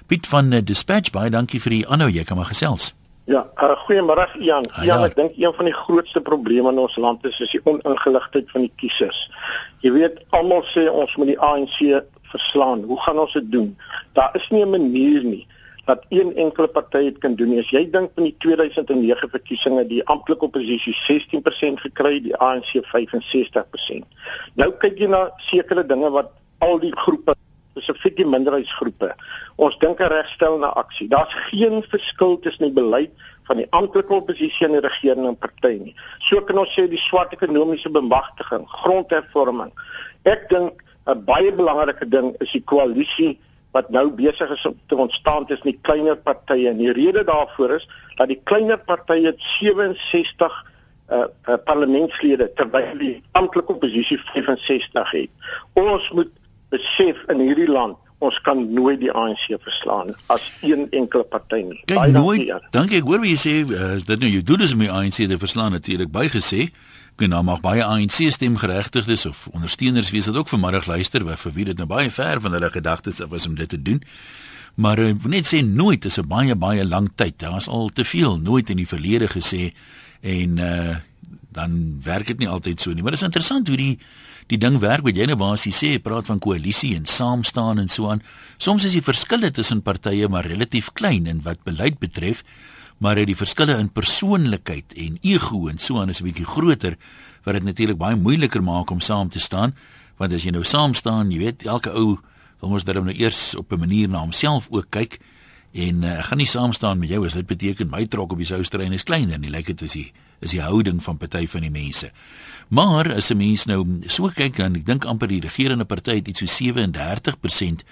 [0.07, 2.09] Piet van uh, Dispatch, baie dankie vir die aanhou.
[2.11, 2.91] Jy kan maar gesels.
[3.29, 4.65] Ja, uh, goeiemôre Jan.
[4.73, 7.61] Ah, ja, ek dink een van die grootste probleme in ons land is is die
[7.63, 9.27] oningeligtheid van die kiesers.
[9.85, 11.79] Jy weet, almal sê ons moet die ANC
[12.33, 12.83] verslaan.
[12.89, 13.71] Hoe gaan ons dit doen?
[14.17, 15.45] Daar is nie 'n manier nie
[15.91, 17.57] dat een enkele party dit kan doen.
[17.59, 24.05] As jy dink van die 2009 verkiesings, die amptelike oppositie 16% gekry, die ANC 65%.
[24.61, 26.31] Nou kyk jy na sekere dinge wat
[26.63, 27.35] al die groepe
[27.71, 29.13] spesifiek die minderheidsgroepe.
[29.55, 31.07] Ons dink 'n regstel na aksie.
[31.07, 33.11] Daar's geen verskil tussen die beleid
[33.47, 35.95] van die amptelike oppositie en die regerende party nie.
[36.19, 39.71] So kan ons sê die swart ekonomiese bemagtiging, grondhervorming.
[40.23, 43.39] Ek dink 'n baie belangrike ding is die koalisie
[43.71, 46.69] wat nou besig is om te ontstaan tussen die kleiner partye.
[46.69, 50.51] En die rede daarvoor is dat die kleiner partye 67
[51.11, 55.29] uh, uh parlementslede terwyl die amptelike oppositie 65 het.
[55.73, 56.31] Ons moet
[56.69, 61.79] besef in hierdie land ons kan nooit die ANC verslaan as een enkele party nie.
[61.89, 62.51] Baie nooit.
[62.69, 62.99] Dankie.
[63.01, 65.23] Ek hoor wat jy sê, uh, is dit nou jy doen dis om die ANC
[65.25, 66.67] te verslaan natuurlik bygesê.
[67.17, 71.65] Ek nou mag baie ANC stemgeregtigdes of ondersteuners wees wat ook vanmiddag luister vir wie
[71.65, 74.01] dit nou baie ver van hulle gedagtes was om dit te doen.
[74.75, 77.39] Maar uh, net sê nooit is 'n baie baie lang tyd.
[77.39, 79.73] Daar was al te veel nooit in die verlede gesê
[80.21, 80.95] en uh
[81.51, 83.03] dan werk dit nie altyd so nie.
[83.03, 83.99] Maar dit is interessant hoe die
[84.51, 87.87] die ding werk wat jy nou basies sê, praat van koalisie en saam staan en
[87.87, 88.23] so aan.
[88.57, 92.43] Soms is die verskille tussen partye maar relatief klein in wat beleid betref
[93.01, 96.97] maar die verskille in persoonlikheid en ego en so aan is 'n bietjie groter
[97.43, 99.75] wat dit natuurlik baie moeiliker maak om saam te staan.
[100.17, 102.19] Want as jy nou saam staan jy weet elke ou
[102.59, 105.19] wil mos dan nou eers op 'n manier na homself ook kyk.
[105.71, 108.37] En uh, ek gaan nie saam staan met jou as dit beteken my trok op
[108.37, 109.49] die soustrein is kleiner nie.
[109.49, 112.11] Lyk dit is die is die houding van party van die mense.
[112.67, 116.27] Maar as 'n mens nou so kyk dan ek dink amper die regerende party het
[116.27, 117.83] iets so 37%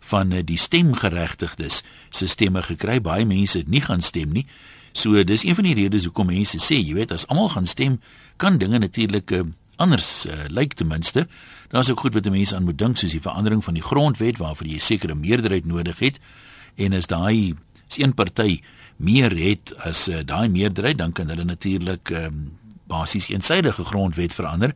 [0.00, 3.00] van eh, die stemgeregtigdes se stemme gekry.
[3.00, 4.46] Baie mense het nie gaan stem nie.
[4.92, 8.00] So dis een van die redes hoekom mense sê, jy weet, as almal gaan stem,
[8.36, 9.44] kan dinge natuurlik uh,
[9.76, 11.26] anders uh, lyk ten minste.
[11.70, 14.66] Daar's ook goed wat mense aan moet dink soos die verandering van die grondwet waarvoor
[14.66, 16.18] jy sekere meerderheid nodig het.
[16.74, 17.54] En as daai
[17.88, 18.60] as een party
[18.96, 22.58] meer het as uh, daai meerderheid, dan kan hulle natuurlik um,
[22.88, 24.74] basies eensydige grondwet verander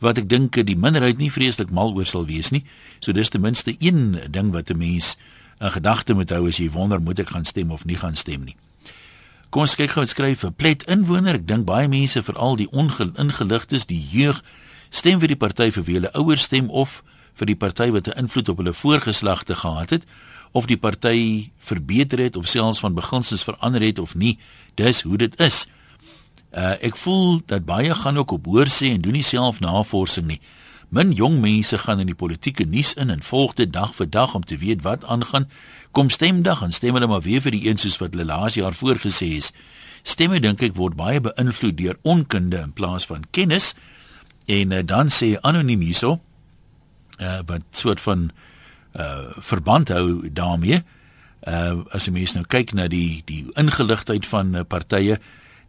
[0.00, 2.64] wat ek dink die minderheid nie vreeslik mal oor sal wees nie.
[3.00, 5.16] So dis ten minste een ding wat 'n mens
[5.60, 8.44] in gedagte moet hou as jy wonder moet ek gaan stem of nie gaan stem
[8.44, 8.56] nie.
[9.50, 11.34] Kom ons kyk gou wat skryf 'n plet inwoner.
[11.34, 14.42] Ek dink baie mense veral die ongeligtes, die jeug
[14.90, 17.02] stem vir die party vir wie hulle ouers stem of
[17.34, 20.04] vir die party wat 'n invloed op hulle voorgeslagte gehad het
[20.52, 24.38] of die party verbeter het of selfs van beginsels verander het of nie.
[24.74, 25.66] Dis hoe dit is.
[26.56, 30.26] Uh ek voel dat baie gaan ook op hoor sê en doen nie self navorsing
[30.26, 30.40] nie.
[30.88, 34.34] Min jong mense gaan in die politieke nuus in en volg dit dag vir dag
[34.34, 35.50] om te weet wat aangaan.
[35.90, 38.72] Kom stemdag en stem hulle maar weer vir die een soos wat hulle laas jaar
[38.72, 39.52] voorgesê is.
[40.02, 43.74] Stemme dink ek word baie beïnvloed deur onkunde in plaas van kennis.
[44.46, 46.20] En uh, dan sê anoniem hierso
[47.20, 48.30] uh wat soort van
[48.96, 50.84] uh verband hou daarmee.
[51.44, 55.18] Uh as jy mens nou kyk na die die ingeligtheid van uh, partye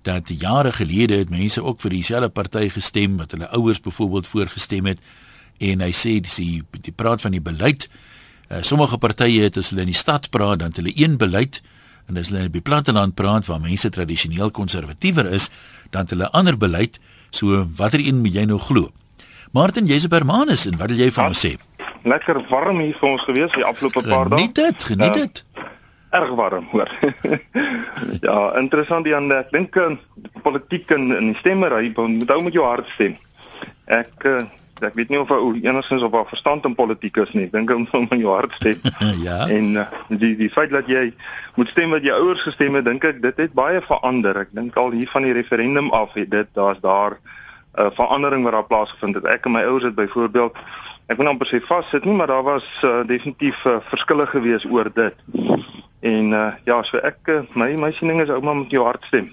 [0.07, 4.85] dat jare gelede het mense ook vir dieselfde party gestem wat hulle ouers byvoorbeeld voorgestem
[4.85, 4.99] het
[5.59, 7.87] en hy sê dis die praat van die beleid.
[8.47, 11.59] Uh, sommige partye het as hulle in die stad praat dan hulle een beleid
[12.07, 15.49] en as hulle in die platteland praat waar mense tradisioneel konservatiewer is
[15.91, 17.01] dan hulle ander beleid.
[17.31, 18.91] So watter een moet jy nou glo?
[19.51, 21.57] Martin, jy's 'n Bermanus en wat wil jy van ons sê?
[22.03, 24.39] Lekker warm hier vir ons gewees die afgelope paar dae.
[24.39, 25.25] Geniet dit, geniet ja.
[25.25, 25.43] dit.
[25.55, 25.76] Uh,
[26.17, 26.91] erg warm, hoor.
[28.27, 29.93] ja, interessant Jan, ek dink uh,
[30.45, 33.17] politiek in in die stemmery moet ou met jou hart stem.
[33.85, 34.45] Ek uh,
[34.85, 37.47] ek weet nie of ou enigstens op haar verstand in politiek is nie.
[37.47, 38.81] Ek dink om met jou hart stem.
[39.27, 39.45] ja.
[39.47, 41.09] En uh, die die feit dat jy
[41.55, 44.43] moet stem wat jou ouers gestem het, dink ek dit het baie verander.
[44.45, 48.43] Ek dink al hier van die referendum af het dit daar's daar 'n uh, verandering
[48.43, 49.25] wat daar plaasgevind het.
[49.25, 50.57] Ek en my ouers het byvoorbeeld
[51.07, 54.89] ek wil amper sê vassit nie, maar daar was uh, definitief uh, verskille gewees oor
[54.93, 55.15] dit.
[55.99, 59.31] En uh, ja, so ek uh, my my siening is ouma met jou hart stem.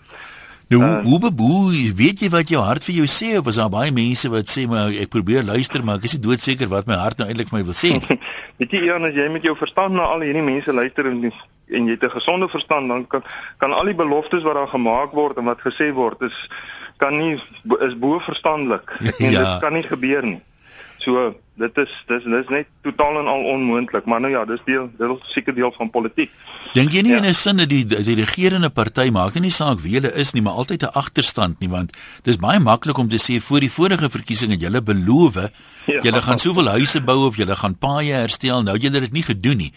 [0.72, 3.72] Nou uh, hoe beboe, weet jy wat jou hart vir jou sê of is daar
[3.72, 6.96] baie mense wat sê maar ek probeer luister maar ek is nie doodseker wat my
[6.96, 8.16] hart nou eintlik vir my wil sê nie.
[8.62, 11.86] weet jy Jan, as jy met jou verstand na al hierdie mense luister en en
[11.88, 13.22] jy het 'n gesonde verstand dan kan
[13.58, 16.48] kan al die beloftes wat daar gemaak word en wat gesê word is
[16.96, 17.36] kan nie
[17.80, 18.88] is bo verstandelik
[19.24, 19.40] en ja.
[19.44, 20.40] dit kan nie gebeur nie.
[21.04, 24.88] So dit is dis dis net totaal en al onmoontlik, maar nou ja, dis deel
[24.98, 26.32] dit is seker deel van politiek.
[26.74, 27.20] Dink jy nie ja.
[27.22, 30.42] in 'n sin dat die die regerende party maak nie saak wie hulle is nie,
[30.42, 34.10] maar altyd 'n agterstand nie, want dis baie maklik om te sê voor die vorige
[34.10, 35.34] verkiesings julle beloof,
[35.86, 36.00] ja.
[36.02, 39.56] julle gaan soveel huise bou of julle gaan paaie herstel, nou julle dit nie gedoen
[39.56, 39.72] nie.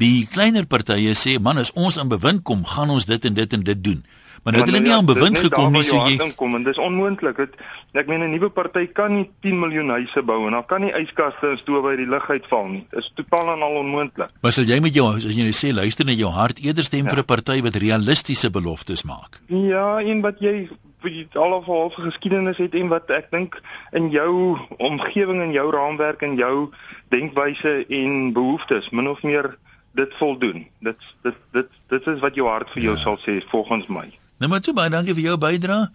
[0.00, 3.56] Die kleiner partye sê man as ons in bewind kom, gaan ons dit en dit
[3.56, 4.00] en dit doen.
[4.40, 6.78] Maar nou het hulle nie ja, aan bewind gekom nie, so jy kom en dis
[6.80, 7.36] onmoontlik.
[7.36, 7.58] Dit
[8.00, 10.92] ek meen 'n nuwe party kan nie 10 miljoen huise bou en dan kan nie
[10.96, 12.86] yskaste en stowe uit die lug uitval nie.
[12.90, 14.30] Dit is totaal en al onmoontlik.
[14.40, 17.04] Maar sal jy met jou as jy nou sê luister na jou hart eerder stem
[17.04, 17.10] ja.
[17.10, 19.40] vir 'n party wat realistiese beloftes maak?
[19.48, 20.70] Ja, een wat jy
[21.02, 23.60] vir al of half geskiedenis het en wat ek dink
[23.92, 26.70] in jou omgewing en jou raamwerk en jou
[27.08, 29.56] denkwyse en behoeftes min of meer
[29.98, 30.66] dit voldoen.
[30.78, 33.02] Dit dit dit dit is wat jou hart vir jou ja.
[33.02, 34.06] sal sê volgens my.
[34.38, 35.88] Nou maar toe baie dankie vir jou bydrae.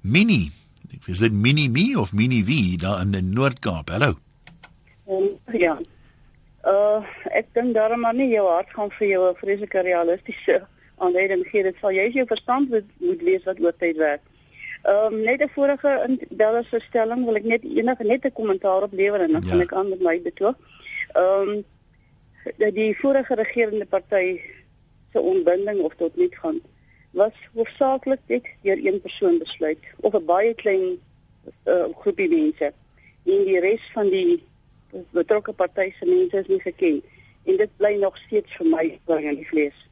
[0.00, 0.52] Mini.
[1.06, 3.90] Is dit Mini Me of Mini V daar in die Noord-Kaap?
[3.90, 4.14] Hallo.
[5.08, 5.78] Um, ja.
[6.68, 7.02] Uh
[7.34, 10.62] ek dink daarom maar nie jou hart gaan vir jou 'n vreeslike realistiese
[10.98, 11.62] aanleiding gee.
[11.62, 14.22] Dit sal jy jou verstand moet, moet lees wat oor tyd werk.
[14.82, 18.82] Ehm um, net 'n vorige beller se stelling wil ek net enige net 'n kommentaar
[18.82, 19.48] op lewer en dan ja.
[19.48, 20.56] gaan ek aan met my betoog.
[21.12, 21.64] Ehm um,
[22.44, 24.40] dat die vorige regerende party
[25.12, 26.60] se onbinding of tot niet gaan
[27.12, 30.84] was hoofsaaklik net deur een persoon besluit of 'n baie klein
[31.64, 32.72] uh, groepie mense.
[33.24, 34.42] En die res van die
[35.10, 37.02] betrokke partye se mense is nie geken
[37.44, 39.88] en dit bly nog steeds vir my bring in die vlees.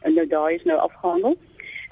[0.00, 1.36] En nou daai is nou afgehandel.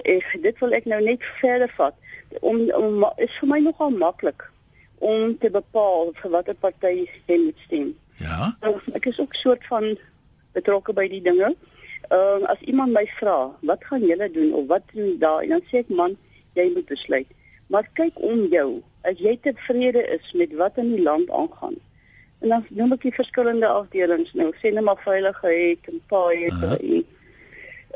[0.03, 1.95] Ek dit wil ek nou net verder vat.
[2.39, 4.51] Om, om is vir my nogal maklik
[4.97, 9.65] om te bepaal vir watter party jy moet stem ja nou, ek is ook soort
[9.67, 9.97] van
[10.53, 11.55] betrokke by die dinge
[12.09, 15.47] Ehm uh, as iemand my vra, wat gaan julle doen of wat doen daar?
[15.47, 16.17] Dan sê ek man,
[16.53, 17.27] jy moet besluit.
[17.67, 18.81] Maar kyk om jou.
[19.01, 21.77] As jy tevrede is met wat in die land aangaan.
[22.39, 26.61] En dan noem ek die verskillende afdelings nou, sê net maar veiligheid en paai en
[26.61, 27.03] uh -huh.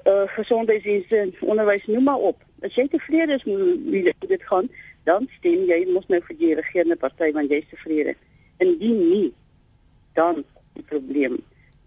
[0.09, 2.41] uh gesondheidsdienste, onderwys, noem maar op.
[2.65, 4.69] As jy tevrede is met dit gaan,
[5.03, 8.15] dan stem jy mos nou vir die regerende party want jy's tevrede.
[8.57, 9.33] Indien nie,
[10.13, 10.43] dan
[10.73, 11.39] die probleem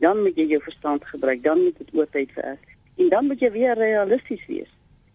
[0.02, 2.74] dan moet jy jou verstand gebruik, dan moet dit oor tyd werk.
[2.98, 4.70] En dan moet jy weer realisties wees.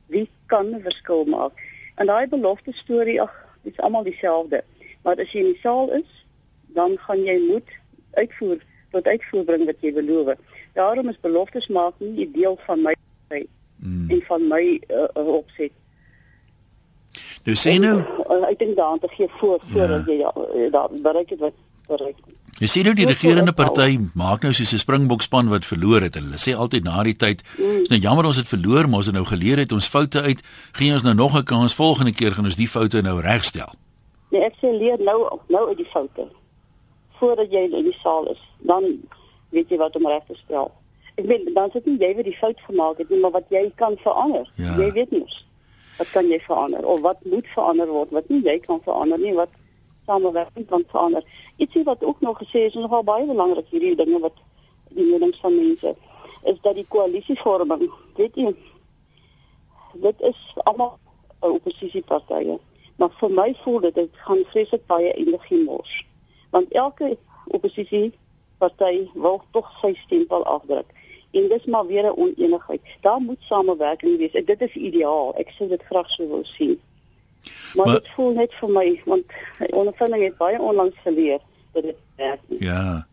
[0.07, 1.59] Wie kan 'n verskil maak?
[1.95, 4.63] En daai belofte storie, ag, dit is almal dieselfde.
[5.03, 6.25] Maar as jy in die saal is,
[6.67, 7.69] dan gaan jy moet
[8.13, 10.37] uitvoer tot uitvoer bring wat jy beloof.
[10.73, 12.93] Daarom is beloftes maak nie 'n deel van my
[13.77, 14.09] mm.
[14.09, 15.71] en van my uh, opset.
[17.43, 17.97] Nou sê nou,
[18.29, 20.11] uh, ek dink daaraan te gee voor voordat ja.
[20.13, 21.53] jy ja, daar bereik het wat
[21.87, 22.15] bereik.
[22.57, 26.15] Jy sien nou die regerende party maak nou soos 'n springbokspan wat verloor het.
[26.15, 29.15] Hulle sê altyd na die tyd, is nou jammer ons het verloor, maar ons het
[29.15, 30.41] nou geleer het ons foute uit.
[30.71, 33.73] Gee ons nou nog 'n kans volgende keer gaan ons die foute nou regstel.
[34.31, 36.27] Nee, ek sê leer nou nou uit die foute.
[37.19, 38.83] Voordat jy in die saal is, dan
[39.49, 40.71] weet jy wat om reg te stel.
[41.15, 43.71] Ek weet dan sit nie jy wat die fout gemaak het nie, maar wat jy
[43.75, 44.49] kan verander.
[44.55, 44.75] Ja.
[44.77, 45.45] Jy weet mos.
[45.97, 49.33] Wat kan jy verander of wat moet verander word wat nie jy kan verander nie,
[49.33, 49.49] wat
[50.07, 51.23] samewerking kan verander.
[51.55, 54.39] Ietsie wat ook nog gesê is, is nogal baie belangrik hierdie dinge wat
[54.89, 55.95] die menings van mense
[56.47, 58.53] is dat die koalisievorming, weet jy,
[60.03, 60.95] dit is almal
[61.39, 62.57] oppositiepartye.
[62.97, 65.99] Maar vir my voel dit dit gaan vreeslik baie energie mors.
[66.55, 67.17] Want elke
[67.53, 68.13] oppositie
[68.57, 70.89] party wil tog sy stempel afdruk.
[71.37, 72.81] En dis maar weer 'n oneenigheid.
[73.01, 74.45] Daar moet samewerking wees.
[74.45, 75.35] Dit is ideaal.
[75.35, 76.81] Ek sou dit graag sou wil sien.
[77.75, 79.37] Maar, maar dit voel net vir my want
[79.73, 81.39] ondervinding het baie onlangs geleer
[81.73, 82.39] dat dit werk.
[82.59, 83.07] Ja.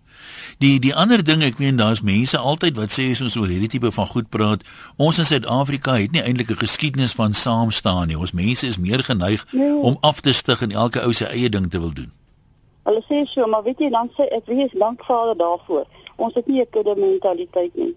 [0.59, 3.71] Die die ander ding ek meen daar's mense altyd wat sê as ons oor hierdie
[3.73, 4.63] tipe van goed praat,
[4.97, 8.19] ons in Suid-Afrika het nie eintlik 'n geskiedenis van saam staan nie.
[8.19, 9.75] Ons mense is meer geneig nee.
[9.75, 12.13] om af te stig en elke ou se eie ding te wil doen.
[12.85, 15.85] Hulle sê so, maar weet jy dan sê ek wees dankvader daarvoor.
[16.17, 17.95] Ons het nie 'n kudde mentaliteit nie.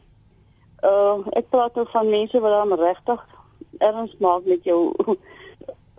[0.84, 3.26] Uh ek praat nou van mense wat dan regtig
[3.78, 4.94] erns maak met jou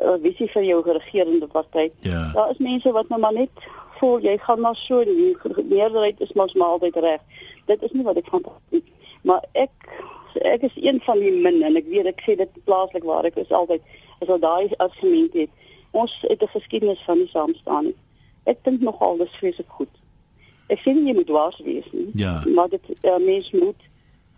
[0.02, 1.90] uh, visie vir jou regerende party.
[2.00, 2.30] Ja.
[2.34, 5.36] Daar is mense wat nou maar net voel jy gaan maar so die
[5.68, 7.20] meerderheid is mos maar altyd reg.
[7.66, 8.44] Dit is nie wat ek van
[9.22, 9.72] maar ek
[10.38, 13.40] ek is een van die min en ek weet ek sê dit plaaslik waar ek
[13.42, 13.82] is altyd
[14.22, 15.50] as al daai argument het.
[15.90, 17.96] Ons het 'n geskiedenis van nie saam staan nie.
[18.44, 19.90] Ek dink nogal dis vreeslik goed.
[20.68, 22.10] Ek sê nie jy moet dwaas wees nie.
[22.14, 22.42] Ja.
[22.46, 23.82] Maar dit uh, mens moet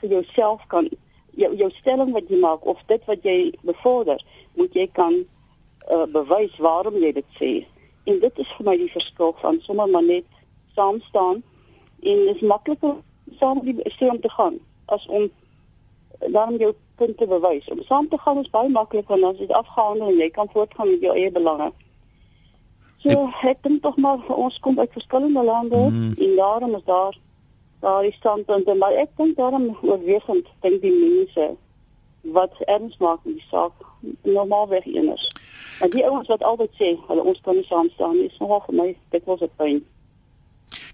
[0.00, 0.88] vir jouself kan
[1.34, 4.22] jou, jou stelling wat jy maak of dit wat jy bevorder,
[4.54, 5.24] moet jy kan
[5.88, 7.52] uh, bewys waarom jy dit sê.
[8.04, 10.26] En dit is vir my die verskil van sommer maar net
[10.74, 11.42] saam staan
[12.00, 12.96] en dit is makliker
[13.40, 15.28] saam die stem te gaan as om
[16.32, 17.68] dan jou punt te bewys.
[17.68, 20.48] Om saam te gaan is baie makliker want dan is dit afgehandel en jy kan
[20.52, 21.70] voortgaan met jou eie belange.
[23.00, 26.14] So ek dink tog maar ons kom uit verskillende lande mm.
[26.18, 27.16] en daarom is daar
[27.80, 31.46] daar is standpunte maar ek dink daarom oorwegend dink die mense
[32.36, 33.72] wat erns maak in die saak
[34.22, 35.30] normaalweg eners.
[35.80, 38.62] En die ouens wat altyd sê hulle ons kan nie saam staan nie, is nogal
[38.66, 39.80] vir my dit was 'n pyn.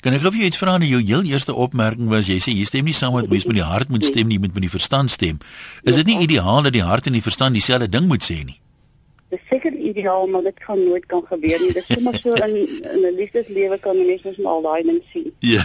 [0.01, 0.77] Kan ek gou vir jou iets vra?
[0.79, 3.67] Jou heel eerste opmerking was jy sê jy stem nie saam met mense met die
[3.73, 5.39] hart moet stem nie, moet met die verstand stem.
[5.83, 8.61] Is dit nie ideaal dat die hart en die verstand dieselfde ding moet sê nie?
[9.29, 11.73] Dis seker ideaal, maar dit kan nooit kan gebeur nie.
[11.73, 12.55] Dit is sommer so in
[12.93, 15.33] in 'n liefdeslewe kan mense maar al daai ding sien.
[15.55, 15.65] Ja.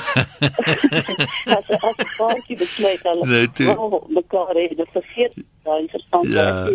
[1.58, 3.28] as as party besluit hulle.
[3.28, 4.02] Nee, toe.
[4.10, 6.28] Mekaar het dit vergeet daai verstand.
[6.28, 6.70] Ja.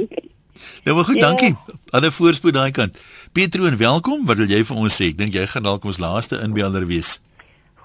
[0.85, 1.27] Nou maar goed, ja.
[1.27, 1.55] dankie.
[1.91, 2.99] Alle voorspoed daai kant.
[3.33, 4.27] Petro en welkom.
[4.27, 5.13] Wat wil jy vir ons sê?
[5.13, 7.17] Ek dink jy gaan dalk ons laaste inbeelder wees.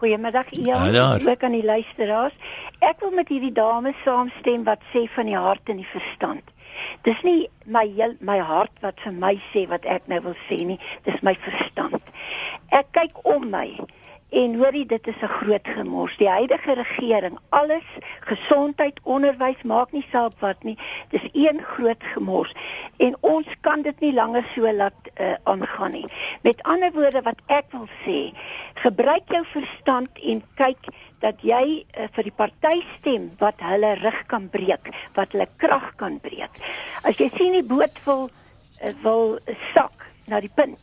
[0.02, 0.96] Goeiemiddag Ian.
[1.30, 2.34] Ek kan die luisteraars.
[2.82, 6.48] Ek wil met hierdie dames saamstem wat sê van die hart en die verstand.
[7.06, 10.62] Dis nie my heel, my hart wat vir my sê wat ek nou wil sê
[10.66, 12.02] nie, dis my verstand.
[12.74, 13.68] Ek kyk om my
[14.32, 16.18] En hoorie, dit is 'n groot gemors.
[16.18, 17.84] Die huidige regering, alles,
[18.20, 20.78] gesondheid, onderwys, maak nie saak wat nie.
[21.10, 22.54] Dis een groot gemors.
[22.98, 26.08] En ons kan dit nie langer so laat uh, aangaan nie.
[26.42, 28.32] Met ander woorde wat ek wil sê,
[28.74, 30.88] gebruik jou verstand en kyk
[31.20, 35.96] dat jy uh, vir die party stem wat hulle rug kan breek, wat hulle krag
[35.96, 36.56] kan breek.
[37.04, 39.40] As jy sien die boot wil uh, wil
[39.74, 40.80] sak na die punt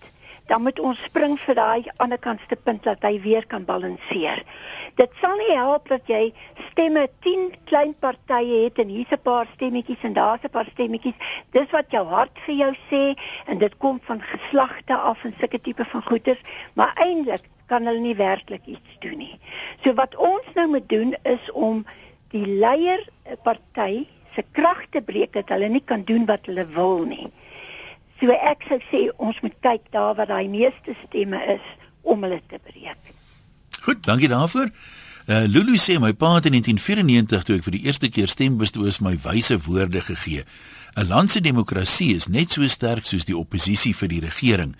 [0.49, 4.41] dan moet ons spring vir daai ander kantste punt dat hy weer kan balanseer.
[4.97, 6.33] Dit sal nie help dat jy
[6.71, 11.19] stemme 10 klein partye het en hier's 'n paar stemmetjies en daar's 'n paar stemmetjies.
[11.53, 13.05] Dis wat jou hart vir jou sê
[13.47, 16.41] en dit kom van geslagte af en sulke tipe van goeters,
[16.75, 19.39] maar eintlik kan hulle nie werklik iets doen nie.
[19.85, 21.85] So wat ons nou moet doen is om
[22.31, 23.05] die leier
[23.43, 27.27] party se krag te breek dat hulle nie kan doen wat hulle wil nie.
[28.19, 31.65] So ek sou sê ons moet kyk daar waar daai meeste stemme is
[32.03, 33.13] om hulle te breek.
[33.85, 34.73] Goed, dankie daarvoor.
[35.29, 38.57] Uh, Lulu sê my pa het in 1994 toe ek vir die eerste keer stem
[38.59, 40.45] bestoos my wyse woorde gegee.
[40.97, 44.75] 'n Land se demokrasie is net so sterk soos die oppositie vir die regering.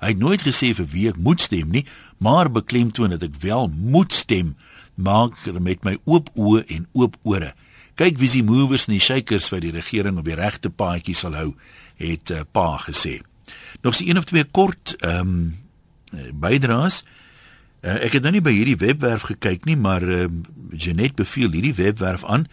[0.00, 1.84] Hy het nooit gesê vir wie ek moet stem nie,
[2.18, 4.56] maar beklemtoon dat ek wel moet stem,
[4.96, 7.52] maak met my oop oë en oop ore.
[8.00, 11.34] Kyk wie se movers en die shakers wat die regering op die regte paadjie sal
[11.36, 11.50] hou
[12.00, 13.20] het uh, pa gesê.
[13.84, 15.58] Nog so een of twee kort ehm um,
[16.32, 17.04] bydraes.
[17.84, 20.44] Uh, ek het nou nie by hierdie webwerf gekyk nie, maar ehm uh,
[20.80, 22.46] Janet beveel hierdie webwerf aan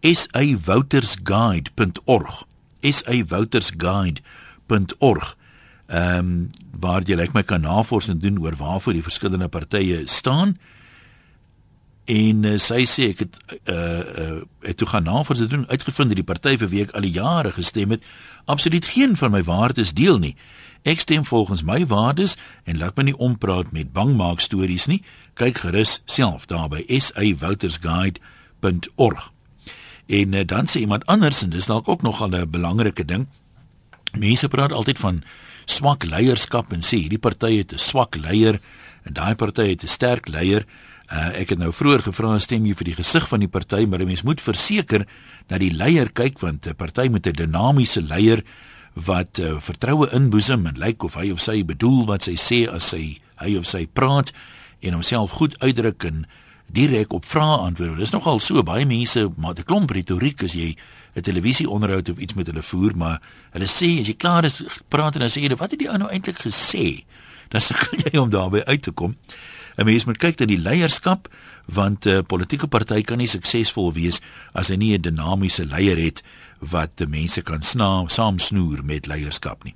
[0.00, 2.44] sawoutersguide.org.
[2.80, 5.36] sawoutersguide.org.
[5.86, 6.50] Ehm um,
[6.80, 10.56] waar jy net my kan navorsing doen oor waarvoor die verskillende partye staan.
[12.04, 16.16] En uh, sy sê ek het uh uh het toe gaan navorsing doen uitgevind dat
[16.16, 18.02] die party vir wie ek al die jare gestem het
[18.44, 20.36] absoluut geen van my waardes deel nie.
[20.84, 25.02] Ek stem volgens my waardes en laat my nie ompraat met bangmaak stories nie.
[25.34, 29.32] Kyk gerus self daar by sawoutersguide.org.
[30.06, 33.26] En uh, dan sê iemand anders en dis dalk ook nog 'n belangrike ding.
[34.12, 35.22] Mense praat altyd van
[35.64, 38.60] swak leierskap en sê hierdie party het 'n swak leier
[39.02, 40.66] en daai party het 'n sterk leier.
[41.12, 44.00] Uh, ek het nou vroeër gevra stem jy vir die gesig van die party, maar
[44.00, 45.06] 'n mens moet verseker
[45.48, 48.42] dat die leier kyk want 'n party met 'n dinamiese leier
[48.94, 52.88] wat uh, vertroue inboesem en lyk of hy of sy bedoel wat sy sê as
[52.88, 54.32] sy hy of sy praat
[54.80, 56.26] en homself goed uitdruk en
[56.74, 57.98] direk op vrae antwoord.
[57.98, 60.76] Dis nogal so baie mense maar 'n klomp retoriek as jy
[61.14, 65.14] 'n televisieonderhoud of iets met hulle voer, maar hulle sê as jy klaar is praat
[65.14, 67.04] en dan sê jy wat het die ou nou eintlik gesê?
[67.48, 69.16] Dan sukkel jy om daarby uit te kom.
[69.76, 71.28] 'n Mens moet kyk na die leierskap
[71.66, 74.20] want 'n uh, politieke party kan nie suksesvol wees
[74.52, 76.22] as hy nie 'n dinamiese leier het
[76.60, 79.74] wat die mense kan sna saamsnoer met leierskap nie.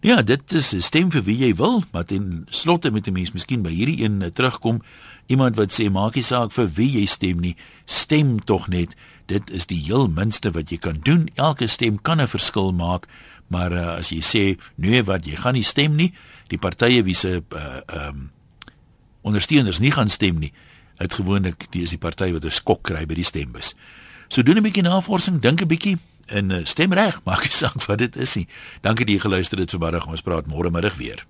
[0.00, 3.32] Ja, dit is 'n stem vir wie jy wil, maar ten slotte moet 'n mens
[3.32, 4.82] miskien by hierdie een uh, terugkom.
[5.26, 8.94] Iemand wat sê maak nie saak vir wie jy stem nie, stem tog net.
[9.26, 11.28] Dit is die heel minste wat jy kan doen.
[11.34, 13.06] Elke stem kan 'n verskil maak,
[13.46, 16.12] maar uh, as jy sê nee, wat jy gaan nie stem nie,
[16.48, 18.30] die partye wie se uh um
[19.26, 20.52] ondersteuners nie gaan stem nie,
[21.02, 23.74] het gewoonlik die is die party wat 'n skok kry by die stembus.
[24.28, 27.82] So doen 'n bietjie navorsing, dink 'n bietjie en uh, stem reg, maak nie saak
[27.86, 28.46] wat dit is nie.
[28.80, 30.06] Dankie dat jy geluister het vanmiddag.
[30.06, 31.26] Ons praat môre middag weer.